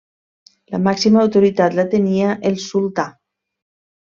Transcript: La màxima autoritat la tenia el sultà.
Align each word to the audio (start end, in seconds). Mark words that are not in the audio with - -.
La 0.75 0.79
màxima 0.85 1.21
autoritat 1.23 1.77
la 1.81 1.85
tenia 1.93 2.33
el 2.51 2.59
sultà. 2.65 3.07